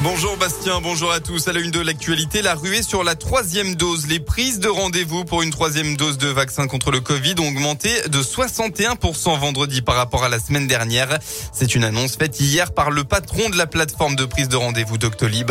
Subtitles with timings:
[0.00, 1.48] Bonjour Bastien, bonjour à tous.
[1.48, 4.06] À la une de l'actualité, la ruée sur la troisième dose.
[4.06, 7.90] Les prises de rendez-vous pour une troisième dose de vaccin contre le Covid ont augmenté
[8.08, 11.18] de 61% vendredi par rapport à la semaine dernière.
[11.52, 14.98] C'est une annonce faite hier par le patron de la plateforme de prise de rendez-vous
[14.98, 15.50] Doctolib.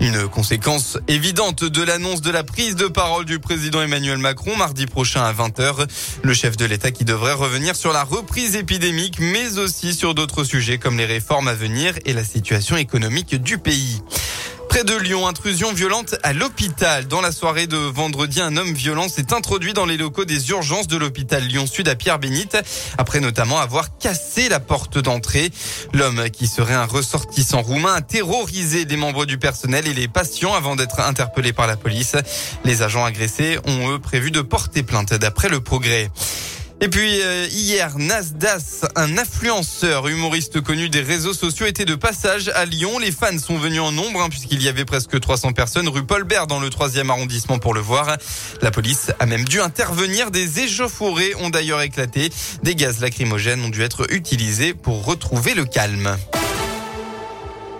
[0.00, 4.84] Une conséquence évidente de l'annonce de la prise de parole du président Emmanuel Macron mardi
[4.84, 5.88] prochain à 20h.
[6.22, 10.44] Le chef de l'État qui devrait revenir sur la reprise épidémique, mais aussi sur d'autres
[10.44, 13.85] sujets comme les réformes à venir et la situation économique du pays.
[14.68, 17.06] Près de Lyon, intrusion violente à l'hôpital.
[17.06, 20.86] Dans la soirée de vendredi, un homme violent s'est introduit dans les locaux des urgences
[20.86, 22.58] de l'hôpital Lyon-Sud à Pierre-Bénite,
[22.98, 25.50] après notamment avoir cassé la porte d'entrée.
[25.94, 30.52] L'homme, qui serait un ressortissant roumain, a terrorisé des membres du personnel et les patients
[30.52, 32.16] avant d'être interpellé par la police.
[32.64, 36.10] Les agents agressés ont, eux, prévu de porter plainte d'après le progrès.
[36.82, 42.50] Et puis euh, hier, Nasdas, un influenceur humoriste connu des réseaux sociaux, était de passage
[42.54, 42.98] à Lyon.
[42.98, 46.24] Les fans sont venus en nombre hein, puisqu'il y avait presque 300 personnes rue Paul
[46.24, 48.18] Bert dans le troisième arrondissement pour le voir.
[48.60, 50.30] La police a même dû intervenir.
[50.30, 52.30] Des échauffourées ont d'ailleurs éclaté.
[52.62, 56.16] Des gaz lacrymogènes ont dû être utilisés pour retrouver le calme.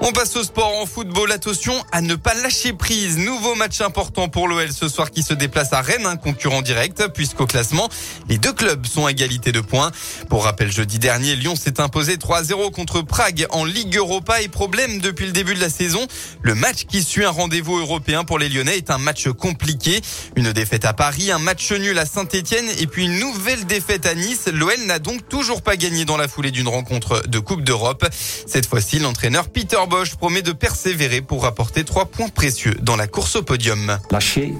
[0.00, 1.32] On passe au sport en football.
[1.32, 3.16] Attention à ne pas lâcher prise.
[3.16, 7.08] Nouveau match important pour l'OL ce soir qui se déplace à Rennes, un concurrent direct,
[7.14, 7.88] puisqu'au classement,
[8.28, 9.92] les deux clubs sont à égalité de points.
[10.28, 15.00] Pour rappel, jeudi dernier, Lyon s'est imposé 3-0 contre Prague en Ligue Europa et problème
[15.00, 16.06] depuis le début de la saison.
[16.42, 20.00] Le match qui suit un rendez-vous européen pour les Lyonnais est un match compliqué.
[20.36, 24.14] Une défaite à Paris, un match nul à Saint-Etienne et puis une nouvelle défaite à
[24.14, 24.48] Nice.
[24.52, 28.04] L'OL n'a donc toujours pas gagné dans la foulée d'une rencontre de Coupe d'Europe.
[28.46, 33.06] Cette fois-ci, l'entraîneur Peter Bosch promet de persévérer pour rapporter trois points précieux dans la
[33.06, 33.98] course au podium.
[34.10, 34.54] Lâcher,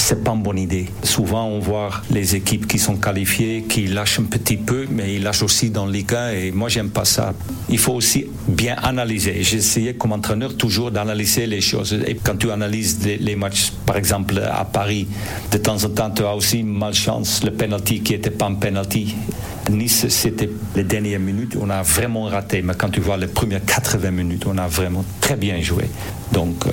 [0.00, 0.86] c'est pas une bonne idée.
[1.02, 5.22] Souvent, on voit les équipes qui sont qualifiées, qui lâchent un petit peu, mais ils
[5.22, 7.32] lâchent aussi dans les cas et moi, j'aime pas ça.
[7.68, 9.38] Il faut aussi bien analyser.
[9.38, 11.96] Essayé comme entraîneur toujours d'analyser les choses.
[12.06, 15.06] Et quand tu analyses les, matchs, par exemple à Paris,
[15.52, 19.14] de temps en temps, tu as aussi malchance, le penalty qui était pas un penalty.
[19.70, 22.62] Nice, c'était les dernières minutes, on a vraiment raté.
[22.62, 25.84] Mais quand tu vois les premières 80 minutes, on a vraiment très bien joué.
[26.32, 26.70] Donc, euh,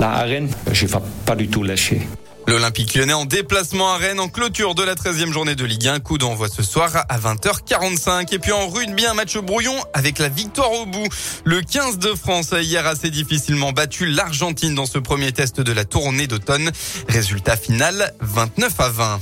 [0.00, 2.00] la arène, je ne vais pas du tout lâcher.
[2.46, 6.00] L'Olympique lyonnais en déplacement à Rennes en clôture de la 13e journée de Ligue 1.
[6.00, 8.34] Coup d'envoi ce soir à 20h45.
[8.34, 11.08] Et puis en rugby, un match brouillon avec la victoire au bout.
[11.44, 15.72] Le 15 de France a hier assez difficilement battu l'Argentine dans ce premier test de
[15.72, 16.70] la tournée d'automne.
[17.08, 19.20] Résultat final 29 à 20.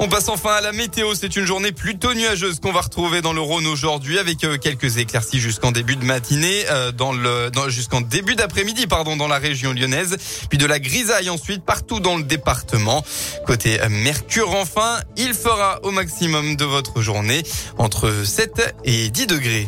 [0.00, 1.14] On passe enfin à la météo.
[1.14, 4.98] C'est une journée plutôt nuageuse qu'on va retrouver dans le Rhône aujourd'hui avec euh, quelques
[4.98, 9.72] éclaircies jusqu'en début de matinée, euh, dans le, jusqu'en début d'après-midi, pardon, dans la région
[9.72, 10.16] lyonnaise.
[10.48, 13.04] Puis de la grisaille ensuite partout dans le département.
[13.44, 17.42] Côté euh, Mercure, enfin, il fera au maximum de votre journée
[17.76, 19.66] entre 7 et 10 degrés.